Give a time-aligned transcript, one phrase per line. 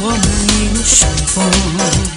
[0.00, 0.20] 我们
[0.60, 2.07] 一路顺风。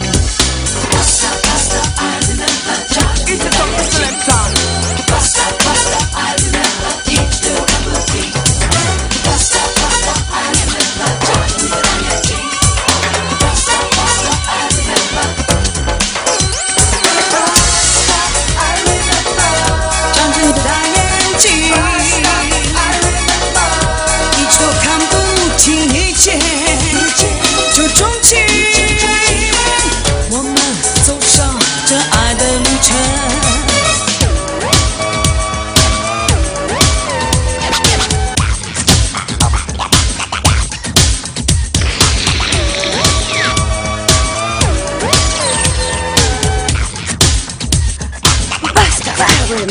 [49.61, 49.69] 欢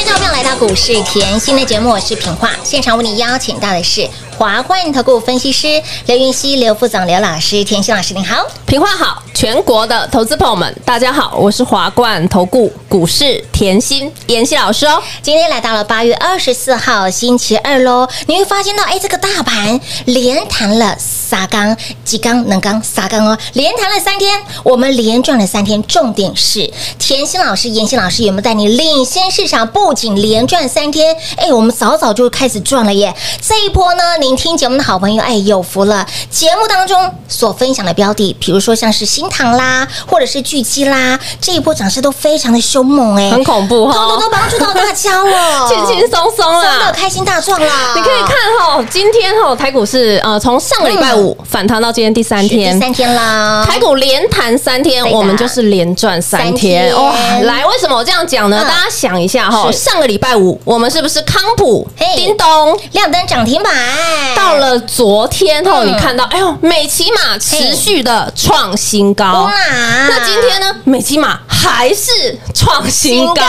[0.00, 2.52] 迎各位来到股市甜心的节目，我是品化。
[2.64, 8.44] 现场为你邀请到的是华冠投顾分析师刘云熙、刘副总、刘老师，田心老师您好。
[8.66, 15.00] 平话好，全国的投资朋友们，大家好，我是华冠投顾股市甜心妍希老师哦。
[15.22, 21.74] 今天来到了八月二十四号星期二喽，你会发现到，哎，这个大盘连弹了撒缸、
[22.04, 25.82] 几缸、能缸、撒缸哦，连谈了三天，我们连赚了三天。
[25.84, 29.66] 重点是，甜心老师、妍希老师有没有带你领先市场？
[29.66, 33.14] 不仅连赚三天，哎，我们早早就开始赚了耶。
[33.40, 36.06] 这一波呢，您听节目的好朋友，哎，有福了。
[36.30, 46.92] 节目当中所分享的标的，比如说像是新塘啦，或者是巨基啦，这一波涨势都非常的凶猛，哎，很恐怖哈通通都帮助到大家了， 轻轻松松真的啦。
[46.92, 47.94] 开心大赚啦！
[47.94, 52.74] 你可以看哈，今天哈台股是呃从上个礼拜五反弹到今天第三天。
[52.74, 56.88] 第，三天啦，台股连弹三天，我们就是连赚三三天。
[56.88, 57.14] 天哇！
[57.42, 58.60] 来，为什么我这样讲呢？
[58.62, 58.68] 嗯。
[58.68, 59.78] 大家想一下哈，是。
[59.78, 62.78] 上个礼拜五我们是不是康普嘿、叮咚？
[62.92, 63.72] 亮灯涨停板，
[64.34, 65.88] 到了昨天后，嗯。
[65.88, 69.42] 你看到，哎呦，美骑马持续的创新高。
[69.42, 69.52] 哇。
[70.08, 73.34] 那今天呢，美骑马还是创新高。
[73.34, 73.42] 新高，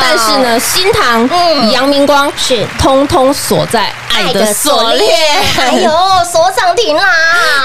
[0.00, 1.70] 但是呢，新塘、嗯。
[1.70, 2.66] 阳明光是。
[2.78, 5.10] 通通锁在爱的锁链。
[5.58, 5.90] 哎呦，
[6.30, 7.02] 锁涨停啦！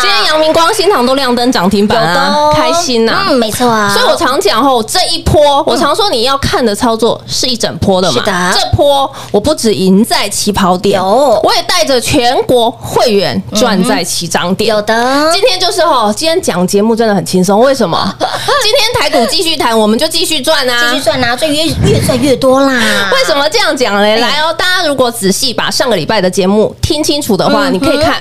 [0.01, 3.89] 今天阳明光、新塘都亮灯涨停有板啊，的哦开心呐、嗯，没错啊。
[3.93, 8.19] 所以我常讲吼，这一波我常说你要看的操作是一整波的嘛。
[8.19, 11.05] 是的这波我不止赢在起跑点，有
[11.43, 14.69] 我也带着全国会员赚在起涨点。
[14.69, 17.97] 有的今天就是吼，今天讲节目真的很轻松，为什么？
[18.63, 22.73] 今天台股继续谈，我们就继续赚啊，继续赚啊，赚越越赚越多啦。
[23.13, 24.15] 为什么这样讲嘞？
[24.15, 28.15] 哎来哦，大家如果仔细把上个礼拜的节目听清楚的话，嗯哼你可以看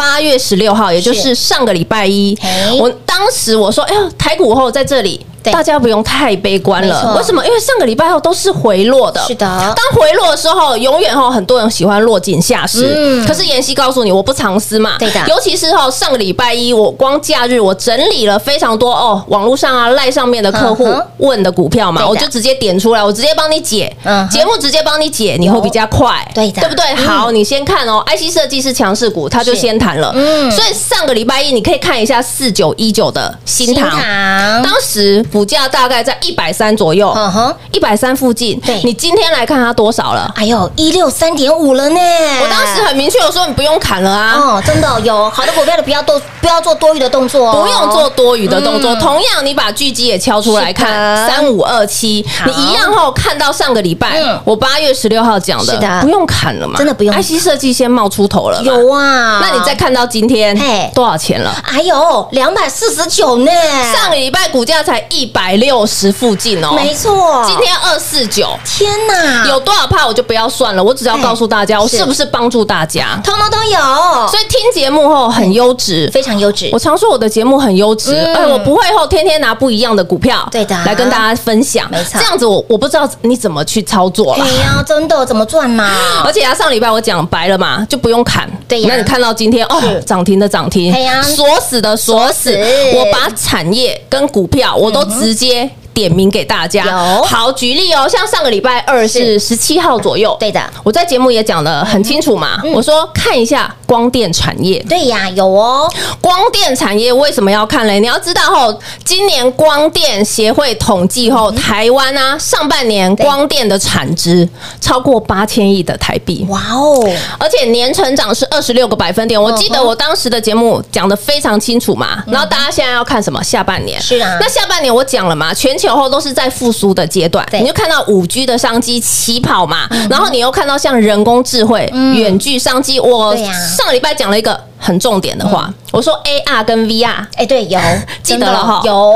[0.00, 2.34] 八月十六号，也就是上个礼拜一，
[2.80, 5.18] 我当时我说，哎呦，台股后在这里。
[5.18, 7.14] 对大家不用太悲观了。
[7.16, 7.44] 为什么？
[7.46, 9.20] 因为上个礼拜后都是回落的。
[9.26, 12.92] 是的当回落的时候，永远哈很多人喜欢落井下石。
[12.96, 14.96] 嗯可是妍希告诉你，我不藏私嘛。
[14.98, 20.86] 对的尤其是哈上个礼拜一，我光假日我整理了非常多哦，网络上啊赖上面的客户
[21.18, 26.26] 问的股票嘛，我就直接点出来，我直接帮你解嗯哼，节目直接帮你解，你会比较快。
[26.34, 26.84] 对的对不对？
[26.96, 30.10] 嗯好，你先看哦，IC 设计是强势股，他就先谈了。
[30.14, 33.90] 嗯所以上个礼拜一你可以看一下四九一九的新塘。
[33.90, 38.58] 堂，当时股价大概在一百三左右，嗯哼，一百三附近。
[38.60, 38.80] 对。
[38.84, 40.30] 你今天来看它多少了？
[40.36, 42.00] 哎呦，一六三点五了呢。
[42.42, 44.34] 我当时很明确，我说你不用砍了啊。
[44.36, 45.28] 哦，真的有。
[45.30, 48.98] 好的股票的，不要多不要做多余的动作哦，不用做多余的动作，嗯。
[48.98, 51.28] 同样你把巨基也敲出来看，的。
[51.28, 55.78] 三五二七，你一样后看到上个礼拜嗯，我八月十六号讲是的。
[55.78, 57.14] 的，不用砍了嘛，真的不用。
[57.14, 59.40] IC 设计先冒出头了，有啊。
[59.40, 60.90] 那你再看到今天嘿。
[60.94, 61.54] 多少钱了？
[61.64, 63.50] 哎呦，两百四十九呢，
[63.94, 68.48] 上个礼拜股价才一百六十附近哦，没错，今天二四九。
[68.64, 73.20] 天哪，有多少帕我就不要算了，我只要告诉大家，我是是不是帮助大家？
[73.22, 76.10] 通通都有，所以听节目后很优质。
[76.12, 76.78] 非常优质我。
[76.78, 81.88] 常说我的节目很优质，嗯哎，我不会后天天拿不一样的股票，对的来跟大家分享。
[81.90, 84.54] 没错这样子我我不知道你怎么去操作了对。
[84.56, 85.90] 呀，真的怎么赚嘛？
[86.24, 88.48] 而且啊，上礼拜我讲白了嘛，就不用砍。
[88.66, 92.56] 对呀那你看到今天哦，涨停的涨停对呀，锁死的锁死，
[92.94, 95.70] 我把产业跟股票我都直接。
[96.00, 96.82] 点名给大家，
[97.26, 100.60] 好举例哦，像上个礼拜二是十七号左右，对的。
[100.82, 102.72] 我在节目也讲的很清楚嘛，嗯。
[102.72, 105.86] 我说看一下光电产业，对呀，有哦，
[106.22, 108.00] 光电产业为什么要看嘞？
[108.00, 114.48] 你要知道哦，今年光电协会统计后，台湾啊上半年光电的产值
[114.80, 116.46] 超过八千亿的台币。
[116.48, 117.06] 哇哦，
[117.38, 122.24] 而且年成长是二十六个百分点，我记得我当时的节目讲的非常清楚嘛。
[122.26, 123.42] 然后大家现在要看什么？
[123.42, 124.00] 下半年。
[124.00, 124.38] 是啊。
[124.40, 132.98] 那下半年我讲了嘛，全球后都是在复苏的阶段，你就看到五 G 的商机起跑嘛，然后你又看到像人工智慧、远距商机。
[133.00, 137.24] 我上个礼拜讲了一个很重点的话，我说 AR 跟 VR。
[137.36, 137.78] 哎，对，有，
[138.22, 138.80] 记得了哈？
[138.84, 139.14] 有，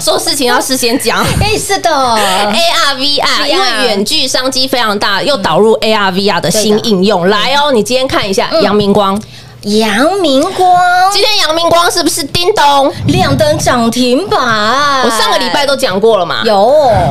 [0.00, 1.24] 做事情要事先讲。
[1.40, 7.28] 哎，是的， AR VR，因为远距商机非常大，又导入 AR VR 的新应用。
[7.28, 8.62] 来哦，你今天看一下嗯。
[8.62, 9.20] 阳明光，
[9.64, 11.10] 阳明光。
[11.10, 12.92] 今天阳明光是不是叮咚？
[13.06, 14.38] 亮灯涨停板，
[15.02, 16.42] 我上个礼拜都讲过了嘛。
[16.44, 16.54] 有，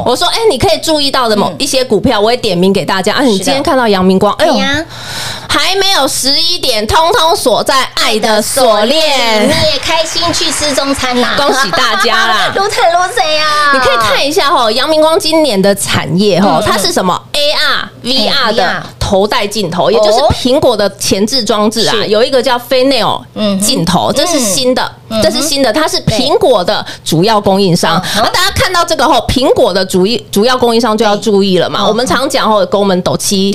[0.06, 3.14] 我说，哎，你可以注意到的某一些股票，我也点名给大家。
[3.14, 4.86] 啊，你今天看到阳明光，哎呀，
[5.50, 9.48] 还没有十一点，通通锁在爱的锁链。
[9.48, 9.54] 你。
[9.74, 12.52] 也开心去吃中餐啦，恭喜大家啦。
[12.56, 13.72] 撸坦撸谁呀？
[13.74, 28.02] 你可以看一下哈，阳明光今年的产业哈嗯，它是什么？AR、VR 哎的头戴镜头，也就是苹果的前置装置啊，有一个叫 f a n e l 镜头，这是新的嗯，这是新的，它是苹果的主要供应商。
[28.16, 31.80] 那大家看到这个后，苹果的主一主要供应商就要注意了嘛。
[31.82, 33.52] 嗯我们常讲后，宫门斗七，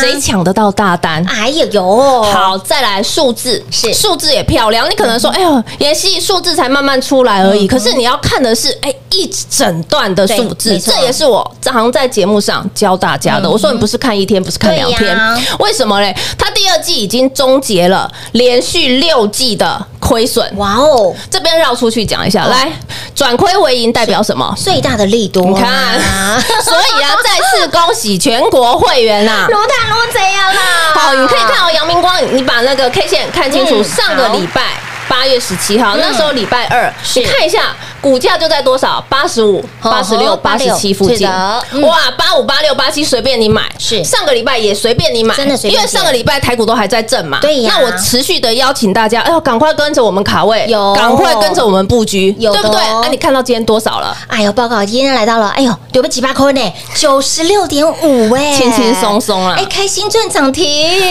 [0.00, 1.24] 谁抢得到大单？
[1.24, 3.92] 哎呀有，好，再来数字，是。
[3.94, 4.88] 数字也漂亮。
[4.90, 7.66] 你可能说，哎呦，妍希数字才慢慢出来而已。
[7.66, 13.48] 可是你要看的是，哎，一整段的数字，这也是我常在节目上教大家的。
[13.48, 15.18] 我说你不是看一天，不是看两天。
[15.60, 16.14] 为什么嘞？
[16.36, 20.50] 它第二季已经终结了连续六季的亏损。
[20.56, 22.70] 哇哦，这边绕出去讲一下，来，
[23.14, 24.54] 转亏为盈代表什么？
[24.56, 26.00] 最大的力度，你看，
[26.64, 30.60] 所以啊，再次恭喜全国会员呐、撸坦撸怎样啦？
[30.94, 33.80] 好，你可以看哦，阳明光，你把那个 K 线看清楚。
[33.80, 34.62] 嗯上个礼拜
[35.08, 39.04] 八月十七号，嗯那时候礼拜二，你看一下股价就在多少？
[39.08, 41.28] 八十五、哦八十六、八十七附近。
[41.72, 41.82] 嗯。
[41.82, 43.62] 哇，八五、八六、八七随便你买。
[43.78, 44.02] 是。
[44.04, 47.38] 上个礼拜也随便你买，真的随便因为上个礼拜台股都还在震嘛。
[47.40, 47.74] 对呀。
[47.76, 50.94] 那我持续的邀请大家，哎呦，赶快跟着我们卡位，有。
[50.94, 52.80] 赶快跟着我们布局，有的对不对？
[52.86, 54.16] 那啊，你看到今天多少了？
[54.28, 60.64] 哎呦，报告今天来到了，哎呦，有个几百块呢，九十六点五哎，轻轻松松啦哎，开心赚涨停，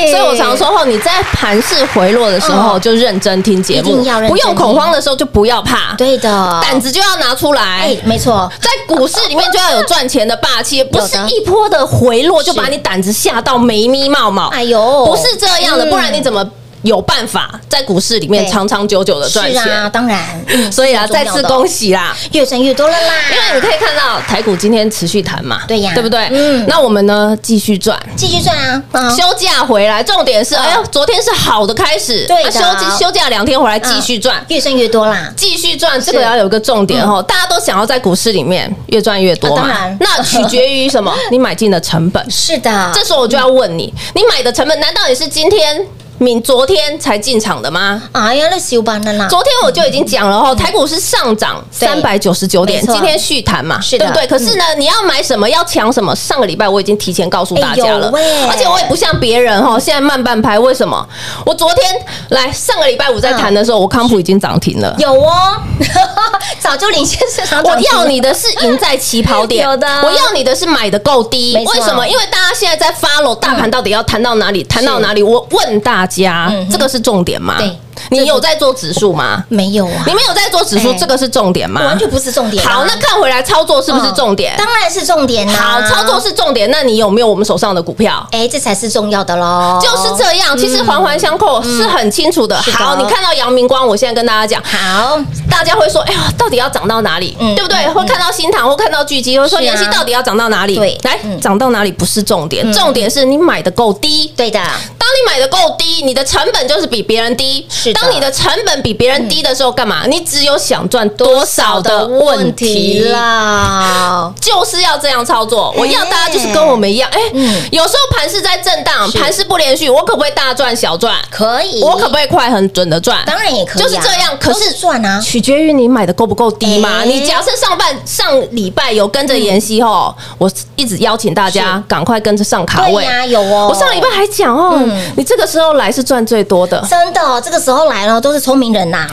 [0.10, 2.81] 所以我常说后，你在盘势回落的时候嗯。
[2.81, 14.48] 就认真听节目不用恐慌的时候就不要怕，对的，胆子就要拿出来哎。，没错，在股市里面就要有赚钱的霸气，不是一波的回落就把你胆子吓到没咪冒冒。
[14.50, 16.43] 哎呦，不是这样的，嗯不然你怎么
[16.83, 19.91] 有办法在股市里面对长长久久的赚是啊，钱？
[19.91, 22.15] 当然，嗯 所以啊，再次恭喜，啦！
[22.31, 26.27] 越赚越多了啦，因为你可以看到台股今天持续弹嘛，对呀对不对？
[26.31, 28.00] 嗯那我们呢继续赚。
[28.15, 32.59] 继续赚啊，啊休假回来，重点是，嗯哎呦，昨天是好的开始，对休
[33.00, 34.43] 休假两天回来继续赚。
[34.48, 39.98] 越赚越多啦，继续赚，这个要有一个重点哦，大家都想要在股市里面越赚越多嘛啊当然。
[40.00, 41.13] 那取决于什么？
[41.31, 42.25] 你买进的成本。
[42.29, 45.86] 是的，这时候我就要问你，你买的成本难道也是今天
[46.19, 48.01] 明昨天才进场的吗？
[48.11, 54.27] 哎呀，那休班的啦，昨天我就已经讲了哦，台股是上涨对三百九十九点，今天续谈嘛，对不对？
[54.27, 56.13] 可是呢，你要买什么，要抢什么？
[56.15, 58.11] 上个礼拜我已经提前告诉大家了
[58.49, 60.59] 而且我也不像别人哈，现在慢半拍。
[60.59, 61.07] 为什么？
[61.45, 61.85] 我昨天
[62.29, 64.93] 来上个礼拜五在谈的时候，我康普已经涨停了。
[64.99, 65.55] 有哦，
[66.59, 67.79] 早就领先市场我。
[67.93, 71.55] 要你的是赢在起跑点， 有的我要你的是买的够低。
[71.55, 72.05] 为什么？
[72.05, 75.23] 因为大家现在在 follow 大盘到底要谈到哪里，谈到哪里？
[75.23, 77.57] 我问大家嗯，这个是重点嘛？
[77.59, 77.71] 对，
[78.10, 79.44] 你有在做指数吗？
[79.50, 80.13] 没有啊你？
[80.13, 81.82] 没有在做指数哎，这个是重点吗？
[81.86, 82.72] 完全不是重点啊。
[82.72, 84.56] 好，那看回来操作是不是重点？
[84.58, 85.53] 当然是重点啦。
[85.53, 86.70] 好，操作是重点。
[86.72, 88.25] 那你有没有我们手上的股票？
[88.32, 89.79] 哎，这才是重要的喽。
[89.82, 92.60] 就是这样，其实环环相扣是很清楚的。
[92.74, 97.38] 好，你看到阳明光，我现在跟大家讲，好，大家会说，哎呀，到底要涨到哪里？
[97.39, 97.86] 嗯对不对？
[97.86, 100.75] 嗯会看到新塘，会看到巨基，会说妍希到底要涨到哪里？
[100.75, 104.32] 对来嗯涨到哪里不是重点，嗯重点是你买的够低。
[104.36, 107.65] 对的，当你买的够低，你的成本就是比别人低。
[107.70, 110.05] 是的当你的成本比别人低的时候，干嘛？
[110.08, 114.31] 你只有想赚多少的问题啦。
[114.41, 115.74] 就是要这样操作。
[115.77, 121.15] 我要大家就是跟我们一样，哎嗯，有时候盘是在震荡，盘是不连续，我可不可以大赚小赚？
[121.29, 123.19] 可以，我可不可以快很准的赚？
[123.25, 124.38] 当然也可以啊，就是这样。
[124.39, 127.00] 可都是赚啊，取决于你买的够不够低嘛。
[127.01, 133.03] 哎你假设上半上礼拜有跟着妍希吼，我一直邀请大家赶快跟着上卡位。
[133.03, 133.69] 对呀，有哦。
[133.72, 139.07] 我上礼拜还讲哦嗯，你这个时候来是赚最多的，真的哦这个时候来了，都是聪明人呐，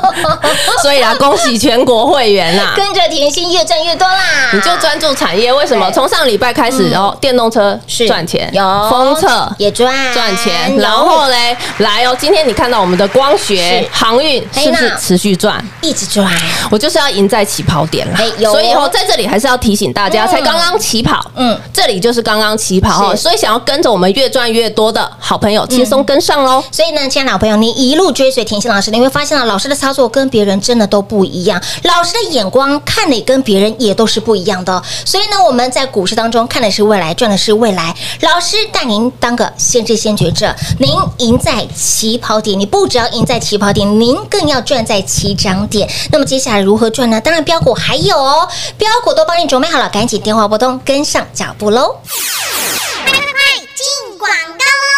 [0.82, 2.72] 所以啊，恭喜全国会员呐！
[2.76, 4.18] 跟着甜心越赚越多啦。
[4.52, 5.90] 你就专注产业，为什么？
[5.92, 8.06] 从上礼拜开始，然后电动车是。
[8.06, 8.62] 赚钱，有。
[8.90, 9.94] 封测也赚。
[10.12, 15.62] 赚钱，然后嘞，来哦，今天你看到我们的光学航运是不是持续赚？
[15.80, 16.30] 一直赚，
[16.70, 18.18] 我就是要赢在起跑点啦。
[18.18, 20.28] 哎有哦，所以哦，在这里还是要提醒大家，嗯。
[20.28, 21.46] 才刚刚起跑，嗯。
[21.46, 26.62] 嗯，这里就是刚刚起跑哦，所以想要跟着我们越赚越多的好朋友，轻松跟上喽。
[26.72, 34.82] 所以呢，亲爱的老朋友，你一路追随甜心老师，你会发现啊，老师的操作跟别人真的都不一样，老师的眼光看的跟别人也都是不一样的。
[35.04, 37.94] 所以呢，我们在股市当中看的是未来，赚的是未来。
[38.22, 45.88] 老师带您当个先知先觉者，您赢在起跑点，你不只要赢在起跑点，您更要赚在起涨点。
[46.10, 47.20] 那么接下来如何赚呢？
[47.20, 52.00] 当然标股还有哦，标股都帮你准备好了，赶紧电话拨通，跟上脚步喽！
[53.04, 54.95] 快进广告喽。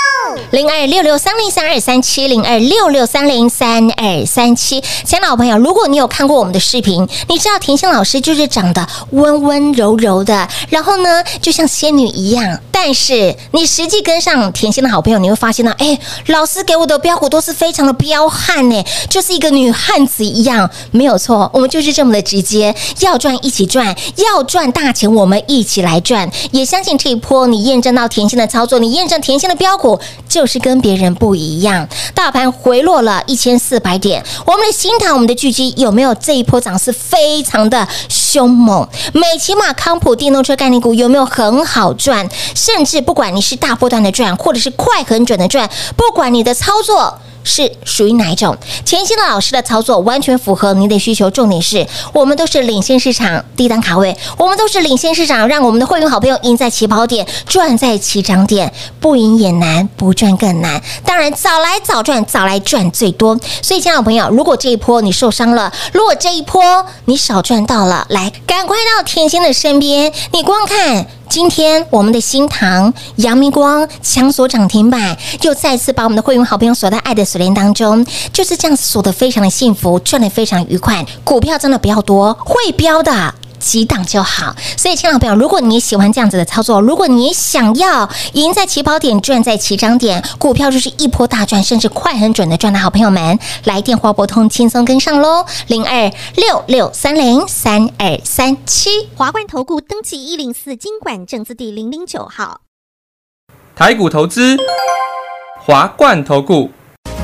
[0.51, 12.59] 零二六六三零三二三七零二六六三零三二三七，亲爱的老朋友，如果你有看过我们的视频，你知道甜心老师就是长得温温柔柔的，然后呢，就像仙女一样。
[12.71, 26.31] 但是你实际跟上甜心的好朋友，你会发现到，哎，老师给我的标股都是非常的彪悍呢，就是一个女汉子一样，没有错，我们就是这么的直接，要赚一起赚，要赚大钱，我们一起来赚。
[26.53, 29.99] 也相信这一波你验证到甜心的操作，你验证甜心的标股
[30.29, 31.87] 就是跟别人不一样。
[32.15, 38.89] 大盘回落了一千四百点，我们的新塘，我们的巨基有没有这一波涨势非常的凶猛？
[39.13, 42.29] 美骑马、康普电动车概念股有没有很好赚？
[42.55, 47.19] 甚至不管你是大波段的赚，或者是快很准的赚，不管你的操作。
[47.49, 48.57] 是属于哪一种？
[48.85, 60.81] 甜心的老师的操作完全符合您的需求，重点是我们都是领先市场低档卡位，我们都是领先市场，让我们的会员好朋友赢在起跑点，赚在起涨点，不赢也难，不赚更难。
[61.05, 63.37] 当然，早来早赚，早来赚最多。
[63.63, 71.07] 所以，亲爱的朋友，如果这一波你受伤了，如果这一波你少赚到了，来，赶快到甜心的身边，你光看。
[71.29, 81.05] 今天我们的新塘、阳明光强锁涨停板，又再次把我们的会员好朋友锁在爱的锁链当中，就是这样锁的非常的幸福，赚的非常愉快。
[81.25, 83.35] 股票真的不要多，会标的。
[83.59, 99.09] 几档就好，所以，亲爱的朋友，如果你喜欢这样子的操作，如果你想要赢在起跑点，赚在起涨点，股票就是一波大赚，甚至快很准的赚的好朋友们，来电话拨通，轻松跟上喽，零二六六三零三二三七。
[99.17, 102.61] 华冠投顾登记一零四经管证字第零零九号。
[103.75, 104.57] 台股投资，
[105.65, 106.71] 华冠投顾。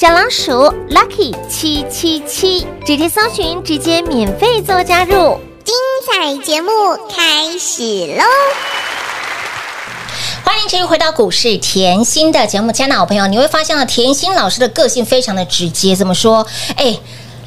[0.00, 0.52] 小老鼠
[0.90, 5.40] Lucky 七七七，直接搜寻，直接免费做加入。
[5.64, 5.74] 精
[6.06, 6.70] 彩节目
[7.10, 7.82] 开始
[8.16, 8.22] 喽！
[10.44, 16.46] 欢迎继续回到股市甜心的节目，亲爱的好朋友，你会发现啊，甜心老师的个性非常的直接，怎么说？
[16.76, 16.96] 哎。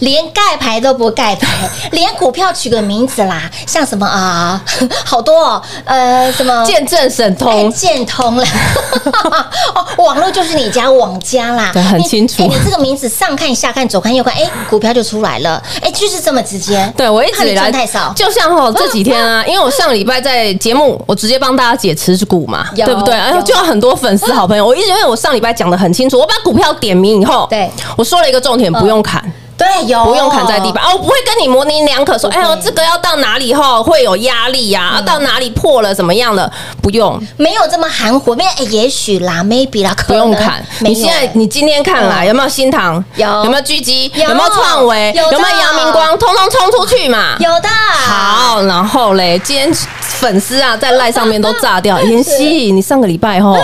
[0.01, 1.47] 连盖牌都不盖牌，
[1.91, 4.59] 连股票取个名字啦，像什么啊，
[5.05, 8.43] 好多哦，呃，什么见证神通、建通了，
[9.75, 12.41] 哦，网络就是你家网家啦，对，很清楚。
[12.43, 16.91] 你这个名字上看下看左看右看，哎，股票就出来了，哎，就是这么直接。
[16.97, 23.15] 对我一直以来太少，就像哈这几天啊，因为我上礼拜在节目，我直接帮大家解持股嘛，对不对？
[23.15, 29.23] 然后就有很多粉丝好朋友，我一直因为我上礼拜讲的很清楚，我把股票点名以后，对我说了一个重点，不用砍。
[29.61, 35.01] 对，有不用砍在地板哦，我不会跟你模棱两可说，哎呦，这个要到哪里后会有压力呀？
[35.05, 36.51] 到哪里破了怎么样的？
[36.81, 40.63] 不用，没有这么含糊，没有，哎，也许啦，maybe 啦，不用砍。
[40.79, 43.03] 你现在你今天看来有没有新塘？
[43.15, 44.11] 有，有没有狙击？
[44.15, 45.13] 有没有创维？
[45.15, 46.17] 有没有阳明光？
[46.17, 47.35] 通通冲出去嘛？
[47.39, 47.69] 有的。
[47.69, 52.01] 好，然后嘞，今天粉丝啊在赖上面都炸掉。
[52.01, 53.55] 妍希，你上个礼拜吼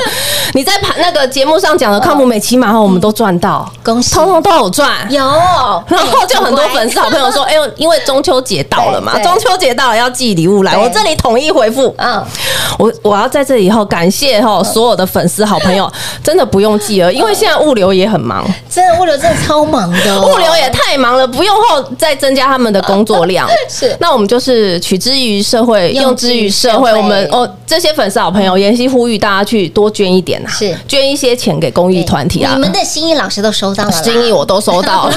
[0.53, 4.89] 你在盘那个节目上讲的康普美骑马后，我们都赚到，恭喜，通通都有赚。
[5.09, 6.67] 有， 然后就很多。
[6.67, 11.93] 粉丝好朋友说：“哎呦，因为中秋节到了嘛，中秋节到了要寄礼物来，我这里统一回复。
[11.97, 12.23] 嗯，
[12.77, 15.91] 我我要在这里以后感谢哈所有的粉丝好朋友，
[16.23, 23.47] 真的不用寄了，因为现在物流也很忙，真的物流真的超忙的，物流也太忙了，不用后再增加他们的工作量。
[23.69, 26.93] 是，那我们就是取之于社会，用之于社会。
[26.93, 32.53] 我们哦，这些粉丝好朋友，妍希呼吁大家去多捐一点呐，是捐一些钱给公益团体啊。
[32.53, 35.15] 你们的心意老师都收到了，心意我都收到了。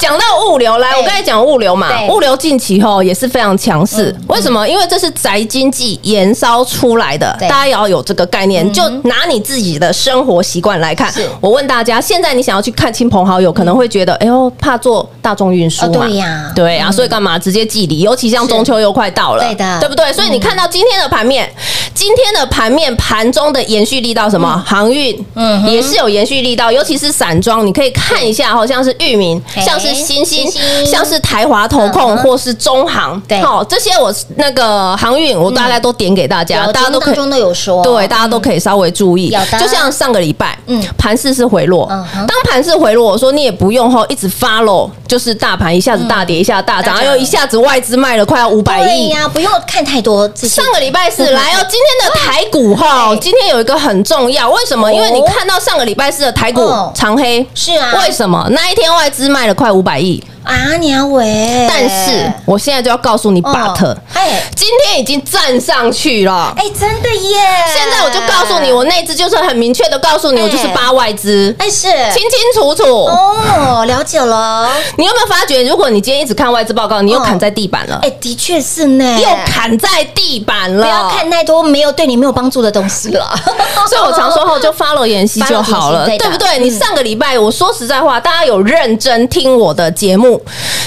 [0.00, 4.14] 讲到物流来，我刚才讲物流嘛，物流近期后也是非常强势。
[4.28, 4.66] 为什么？
[4.68, 8.70] 因为这是宅经济延烧出来的，大家也要有这个概念。
[8.72, 16.06] 就拿你自己的生活习惯来看，我问大家，现在你想要去看亲朋好友，可能会觉得，哎呦，怕坐大众运输嘛？
[16.06, 18.00] 对呀，对啊，所以干嘛直接寄礼？
[18.00, 20.12] 尤其像中秋又快到了，对的，对不对？
[20.12, 21.50] 所以你看到今天的盘面，
[21.94, 24.62] 今天的盘面盘中的延续力到什么？
[24.66, 29.40] 航运，嗯，也是有延续力到，尤其是散装，你可以看一下，好像是域名，
[29.70, 30.50] 像是星星。
[30.84, 39.30] 像是台华投控或是中航，对，好，这些我那个航运我大概都点给大家，大家都可以中都有说，对，大家都可以稍微注意。
[39.58, 49.08] 就像上个礼拜，嗯，盘势是回落，当盘势回落，我说你也不用后一直 follow，就是大盘一下子大跌，一下大涨，又一下子外资卖了快要五百亿。
[49.08, 50.28] 呀，不用看太多。
[50.34, 54.92] 上个礼拜四来哦，今天的台股哈，今天有一个很重要，为什么？
[54.92, 58.46] 因为你看到上个礼拜四的台股长黑，是啊，为什么？
[58.50, 60.22] 那一天外资卖了快五百亿。
[60.50, 61.66] 啊，鸟尾！
[61.68, 67.38] 但是我现在就要告诉你，but，哎，今天已经站上去了，哎，真的耶！
[67.72, 71.82] 现在我就告诉你，我那只就是很明确的告诉你，我就是八外资，哎，是
[72.12, 74.68] 清清楚楚哦，了解了。
[74.96, 78.00] 你有没有发觉，如果你今天一直看外资报告，你又砍在地板了？
[78.02, 80.82] 哎，的确是呢，又砍在地板了。
[80.82, 83.32] 不要看太多没有对你没有帮助的东西了。
[83.88, 86.58] 所以我常说后就 follow 妍希就好了， 对不对？
[86.58, 90.39] 你上个礼拜我说实在话，大家有认真听我的节目。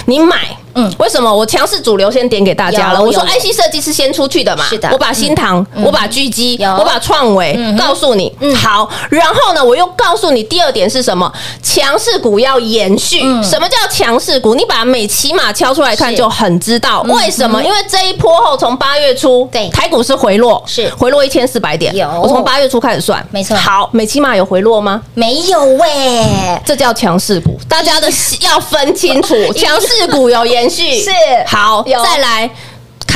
[0.05, 0.62] 你买。
[0.75, 3.01] 嗯，为什么我强势主流先点给大家了？
[3.01, 4.65] 我说 IC 设计是先出去的嘛？
[4.69, 8.33] 是的，我把新唐，我把狙击，我把创维告诉你。
[8.39, 11.31] 嗯，好，然后呢，我又告诉你第二点是什么？
[11.61, 13.19] 强势股要延续。
[13.43, 14.55] 什么叫强势股？
[14.55, 17.61] 你把美骑马敲出来看就很知道为什么？
[17.63, 21.95] 因为这一波后从八月初，对台股是回落，是回落一千四百点。
[21.95, 23.55] 有，我从八月初开始算，没错。
[23.57, 25.01] 好，美骑马有回落吗？
[25.13, 27.59] 没有喂，这叫强势股。
[27.67, 28.07] 大家的
[28.41, 30.99] 要分清楚， 强势股有延续。
[30.99, 31.11] 是。
[31.47, 32.49] 好，再来。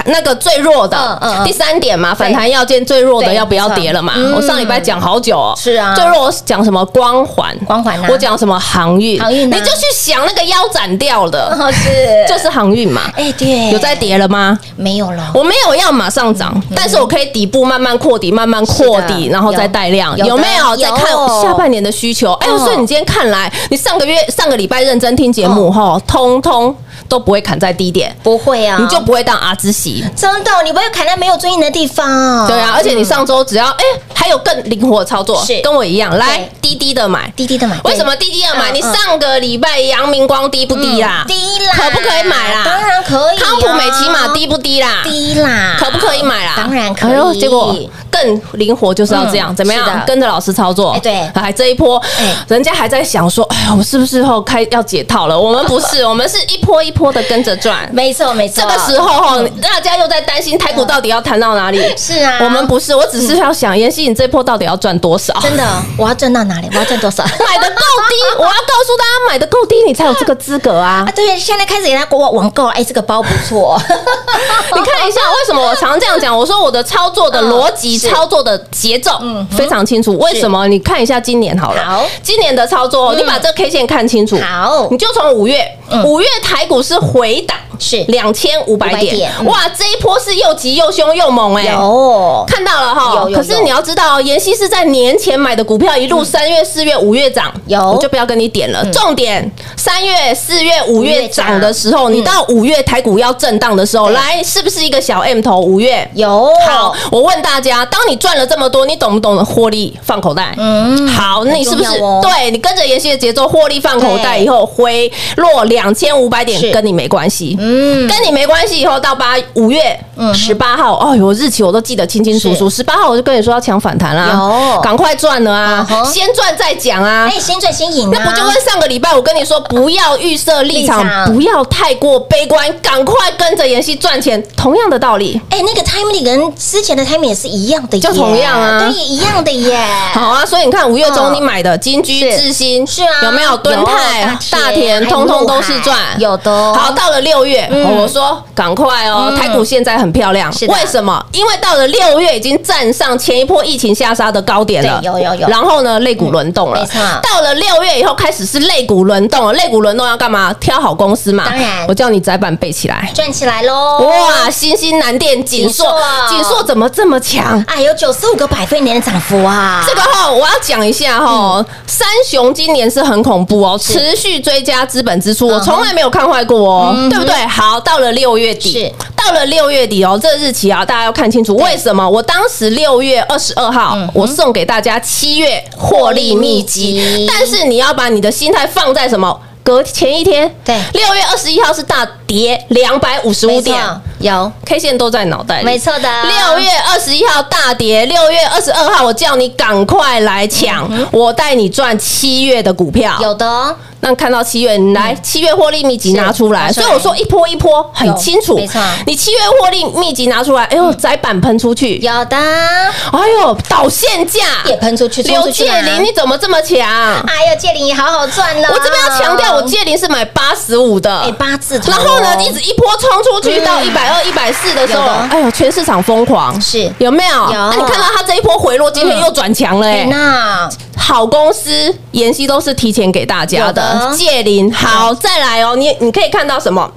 [0.10, 4.13] 那个最弱的，第三点嘛，反弹要见最弱的要不要跌了嘛？
[4.33, 13.12] 我上礼拜讲好久哦，是啊，最弱我讲什么光环，光环，我讲什么航运，航运，你就去想那个腰斩掉的， 是，就是航运嘛。
[13.15, 14.57] 哎，对，有在跌了吗？
[14.77, 20.77] 没有了，我没有要马上涨，但是我可以底部慢慢扩底，慢慢扩底，然后再带量，有没有？
[20.77, 21.07] 再看
[21.41, 22.31] 下半年的需求。
[22.33, 26.73] 哎呦，所以你今天看来，你上个月上个礼拜认真听节目哈，通通。
[27.07, 30.03] 都不会砍在低点，不会啊，你就不会当阿兹席。
[30.15, 32.47] 真的，你不会砍在没有尊严的地方。
[32.47, 37.31] 对啊，而且你上周只要哎，还有更灵活的操作，是跟我一样，来对低低的买。
[37.35, 38.71] 滴滴的买，为什么滴滴的买？
[38.71, 41.23] 嗯你上个礼拜阳明光低不低啦？
[41.27, 41.33] 低
[41.65, 41.71] 啦？
[41.73, 42.61] 可不可以买啦？
[42.65, 43.43] 当然可以啊。
[43.43, 45.01] 康普美骑马低不低啦？
[45.03, 46.53] 低啦，可不可以买啦？
[46.57, 47.75] 当然可以哎结果
[48.11, 50.03] 更灵活就是要这样，嗯怎么样？
[50.05, 50.91] 跟着老师操作。
[50.91, 55.39] 哎对还这一波哎，人家还在想说，哎呀，我是不是后开要解套了？
[55.39, 57.88] 我们不是， 我们是一波一波的跟着转。
[57.93, 58.62] 没错没错。
[58.62, 61.79] 这个时候哈，大家又在担心台股到底要弹到哪里？
[61.97, 65.33] 是啊，我们不是，我只是要想，妍希，你这波到底要赚多少？
[65.41, 65.63] 真的，
[65.97, 66.67] 我要赚到哪里？
[66.71, 67.23] 我要赚多少？
[67.47, 71.12] 买的够低， 我要告诉大家，买的够低，你才有这个资格啊啊，！
[71.15, 73.79] 对，现在开始给他给我网购，哎，这个包不错，
[74.75, 76.36] 你看一下，为什么我常这样讲？
[76.36, 79.19] 我说我的操作的逻辑、操作的节奏
[79.55, 80.17] 非常清楚。
[80.17, 80.67] 为什么？
[80.67, 84.38] 你看一下今年好了，好今年的操作，你把这个 K 线看清楚。
[84.39, 85.65] 好你就从五月，
[86.05, 88.04] 五月台股是回档，是。
[88.08, 91.65] 两千五百500点哇，这一波是又急又凶又猛哎。
[91.65, 92.43] 有。
[92.47, 97.80] 看到了哈可是你要知道，妍希是在年前买的股票，一路三月、四月、五月涨，有。
[97.80, 98.86] 我就不要跟你点了。
[98.91, 105.60] 重点，三月、四月、五月涨的时候，嗯你到五月台股要震荡的时候，对来是不是一个小 M 头？
[105.60, 106.10] 五月。
[106.13, 106.50] 有。
[106.65, 110.54] 好，我问大家，当你赚了这么多，你懂不懂得获利放口袋？
[110.58, 111.89] 嗯好，那你是不是
[112.21, 117.55] 对你跟着妍希的节奏获利放口袋以后回落两千五百点是，跟你没关系。
[117.59, 119.99] 嗯，跟你没关系，以后到八五月
[120.34, 122.69] 十八号，哦哟，日期我都记得清清楚楚。
[122.69, 124.82] 十八号我就跟你说要抢反弹啦，有。
[124.82, 127.30] 赶快赚了啊先赚再讲啊。
[127.32, 127.39] 哎，。
[127.39, 135.39] 先赚先赢啊，那不就跟上个礼拜我跟你说，不要预设立场不要太过悲观，赶快跟着妍希赚钱，同样的道理。
[135.49, 138.80] 哎，那个 timing 跟之前的 timing 也是一样的，就同样啊。
[138.80, 139.77] 对，一样的耶。
[140.13, 143.23] 好啊，所以你看五月中嗯你买的金居、是智新是啊。
[143.23, 146.51] 有没有敦泰、大田，通通都是赚，有的。
[146.51, 147.97] 哦好，到了六月，嗯。
[147.97, 149.36] 我说赶快哦，嗯。
[149.38, 151.23] 台股现在很漂亮，是为什么？
[151.31, 160.53] 因为到了六月已经站上前一波疫情下杀的高点了，有有有然后呢，肋骨轮动了，没错到了六月以后开始是肋骨轮动了，肋骨轮动要干嘛？
[160.53, 161.45] 挑好公司嘛。
[161.49, 163.09] 当然我叫你窄板背起来。
[163.13, 163.99] 转起来喽！
[163.99, 165.85] 哇，新兴南电、锦硕
[166.29, 167.63] 锦硕，怎么这么强？
[167.67, 169.83] 哎，有九十五个百分点的涨幅啊！
[169.87, 177.35] 这个哈，我要讲一下哈，三雄今年是很恐怖哦，持续追加资本支出，我从来没有看坏过哦嗯，对不对？
[177.47, 182.07] 好，到了六月底是，到了六月底哦，这日期啊，大家要看清楚，为什么？
[182.10, 189.39] 我当时六月二十二号嗯，我送给大家七月获利秘籍，但是你要把你的心态放在什么？
[189.63, 190.79] 隔前一天，对。
[190.93, 193.77] 六月二十一号是大跌两百五十五点
[194.19, 203.17] 有，K 线都在脑袋里，没错的，六月二十一号大跌，六月二十二号我叫你赶快来抢，我带你赚七月的股票。
[203.21, 203.75] 有的哦。
[203.99, 208.56] 那看到七月，你来七月获利秘籍拿出来，所以我说一波一波很清楚。
[208.56, 208.80] 没错。
[209.08, 212.38] 你七月获利秘籍拿出来，哎呦，窄板喷出去，有的。
[212.38, 214.41] 哎呦，导线价。
[214.65, 216.80] 也喷出去，冲刘出去啦介林你怎么这么强？
[217.27, 218.69] 哎呦，借零也好好赚了。
[218.71, 226.91] 我这边要强调，我介林是买八十五的，哎八字然后呢，一直一波冲出去到一百二、一百四的时候，哎呦，全市场疯狂，是。
[226.99, 227.35] 有没有？
[227.53, 227.71] 有。
[227.71, 229.99] 那你看到它这一波回落，今天又转强了，哎。
[229.99, 230.69] 哎，那。
[230.99, 234.69] 好公司妍希都是提前给大家的借零。
[234.73, 236.91] 好，再来哦，你你可以看到什么？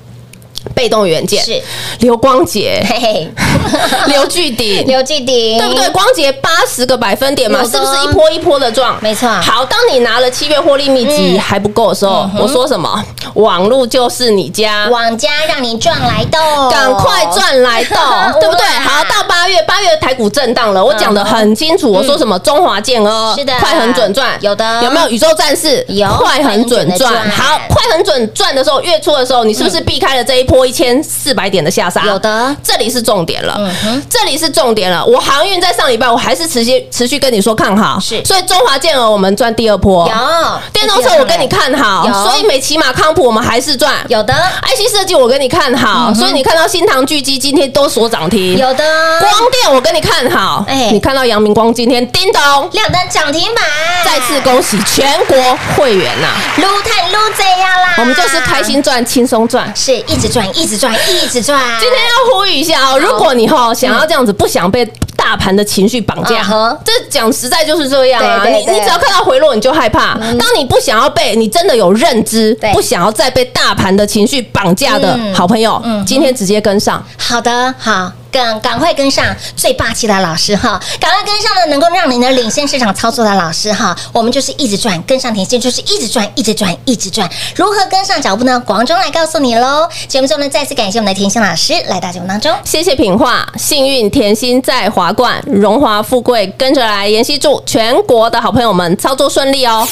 [0.75, 1.61] 被动元件是
[2.01, 3.29] 刘光杰、嘿嘿，
[4.09, 5.89] 刘巨鼎，刘巨鼎对不对？？
[5.91, 8.97] 光杰八十个百分点嘛，是不是一波一波的撞？
[9.03, 13.03] 没错好，当你拿了七月获利秘籍嗯还不够的时候，我说什么？
[13.35, 14.89] 网络就是你家。
[14.91, 16.39] 网家让你赚来的，
[16.71, 18.65] 赶快赚来到， 对不对？
[18.81, 21.91] 好，到八月，八月台股震荡了，我讲的很清楚。
[21.91, 22.39] 我说什么？
[22.41, 25.09] 中华健哦是的快很准赚，有的有没有？
[25.11, 26.89] 宇宙战士有快很准。
[26.97, 32.05] 赚好，快很准赚的时候，月初的时候，你是不是避开了这一波一千四百点的下杀？
[32.05, 32.55] 有的。
[32.63, 33.55] 这里是重点了。
[33.59, 35.05] 嗯哼，这里是重点了。
[35.05, 38.25] 我航运在上礼拜我还是持续持续跟你说看好，是。
[38.25, 40.61] 所以中华健儿我们赚第二波，有。
[40.73, 42.13] 电动车我跟你看好，有。
[42.13, 43.95] 所以美骑马康普我们还是赚。
[44.09, 44.35] 有的。
[44.63, 48.85] IC 设计我跟你看好，所以你看到新唐巨基今天都锁涨停，有的。
[49.21, 50.91] 光电我跟你看好，哎。
[50.93, 52.41] 你看到阳明光今天叮咚，
[52.73, 53.65] 亮灯涨停板，
[54.05, 55.37] 再次恭喜全国
[55.77, 59.73] 会员呐、撸探撸这样啦，我们就是开心赚，轻松赚。
[59.75, 61.61] 是一直赚，一直赚，一直赚。
[61.81, 64.85] 今天要呼吁一下哦，如果你哈想要这样子，不想被
[65.17, 66.43] 大盘的情绪绑架
[66.85, 68.45] 这讲实在就是这样啊。
[68.47, 70.15] 你你只要看到回落，你就害怕。
[70.15, 77.05] 当你不想要被你真的有认知，不想要再被大盘的情绪绑架的嗯好朋友，今天直接跟上。
[77.19, 87.29] 好的，好，赶赶快跟上最霸气的老师哈，赶快跟上呢，能够让你呢领先市场操作的老师哈，我们就是一直赚，跟上甜心就是一直赚，一直赚，一直赚。
[87.55, 88.59] 如何跟上脚步呢？
[88.61, 89.89] 广中来告诉你喽。
[90.09, 92.57] 节目中呢，再次感谢我们的甜心老师来到节目当中。
[92.65, 97.11] 谢谢品画，幸运甜心在华冠，荣华富贵跟着来。
[97.11, 99.89] 妍希祝全国的好朋友们操作顺利哦。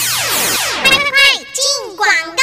[0.84, 0.96] 快
[1.52, 2.37] 进广告喽！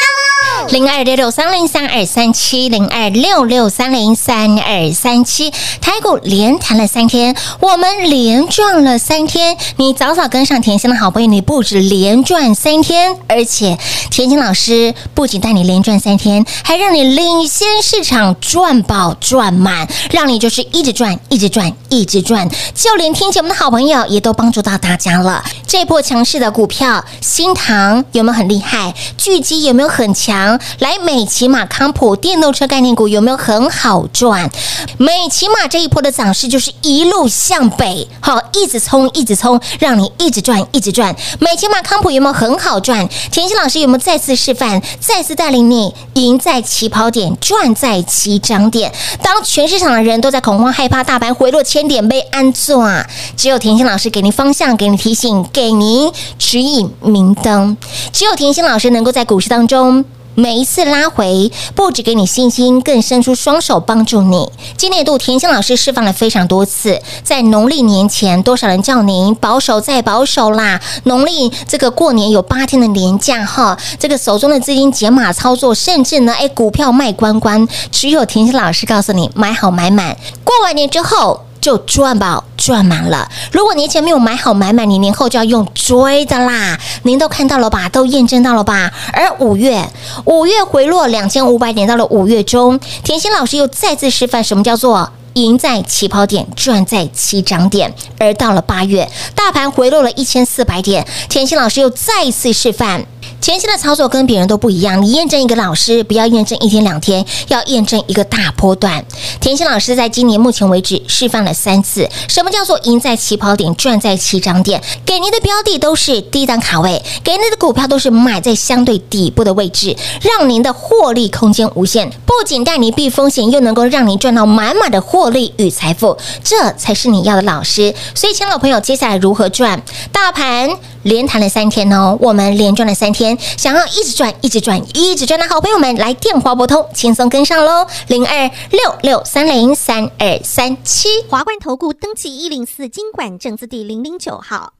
[0.70, 9.56] 零二六六三零三二三七零二六六三零三二三七，台股连弹了三天，我们连赚了三天。
[9.78, 13.78] 你早早跟上甜心的好朋友，你不止连赚三天，而且
[14.10, 22.50] 甜心老师不仅带你连赚三天，还让你领先市场赚饱赚满，让你就是一直赚，一直赚，一直赚。
[22.74, 25.44] 就连听节目的好朋友也都帮助到大家了。
[25.68, 28.94] 这波强势的股票，新塘有没有很厉害？
[29.18, 30.45] 巨基有没有很强？
[30.80, 34.50] 来，美骑马、康普电动车概念股有没有很好赚？
[34.98, 41.16] 美骑马这一波的涨势就是一路向北，好，一直冲，一直冲，让你一直赚，一直赚。
[41.40, 43.08] 美骑马、康普有没有很好赚？
[43.32, 48.92] 田心老师有没有再次示范，再次带领你赢在起跑点，赚在起涨点？
[49.22, 53.06] 当全市场的人都在恐慌、害怕大盘回落千点被安坐啊，
[53.36, 57.76] 只有田心老师给您方向，给你提醒，给您指引明灯。
[58.12, 60.04] 只有田心老师能够在股市当中。
[60.38, 64.50] 每一次拉回，不止给你信心，更伸出双手帮助你。
[64.76, 70.82] 今年度田心老师释放了非常多次，在农历年前，多少人叫您保守再保守啦？
[71.06, 80.18] 农历这个过年有八天的年假哈，这个手中的资金减码操作，甚至呢，哎，股票卖光光，只有田心老师告诉你买好买满。
[80.44, 81.40] 过完年之后。
[81.66, 83.28] 就赚饱赚满了。
[83.52, 86.78] 如果年前没有买好买满，你年后就要用追的啦。
[87.02, 87.90] 您都看到了吧？
[87.90, 88.92] 都验证到了吧？
[89.12, 89.90] 而五月，
[90.26, 97.92] 五月回落两千五百点，到了五月中，甜心老师又再次示范什么叫做赢在起跑点，赚在起涨点。
[98.20, 103.08] 而到了八月，大盘回落了一千四百点，甜心老师又再次示范。
[103.46, 109.06] 前期的操作跟别人都不一样，你验证一个老师，不要验证一天两天，要验证一个大波段。
[109.40, 114.82] 甜心老师在今年目前为止示范了三次，什么叫做赢在起跑点，赚在起涨点？
[115.06, 122.10] 给您的标的都是低档卡位，给您的股票都是买在相对底部的位置，让您的获利空间无限。
[122.26, 127.94] 不仅带你避风险，又能够让您赚到满满的获利与财富，这才是你要的老师。
[128.16, 129.84] 所以，亲爱的朋友，接下来如何赚？
[130.12, 130.68] 大盘
[131.06, 133.38] 连谈了三天哦，我们连赚了三天。
[133.58, 137.86] 想要一直赚、一直赚、一直赚的好朋友们，来电话拨通，轻松跟上喽！
[138.08, 141.08] 零二六六三零三二三七。
[141.30, 144.74] 华冠投顾登记一零四经管证字第零零九号。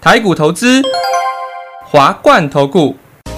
[0.00, 0.82] 台股投资，
[1.84, 2.94] 华冠投顾。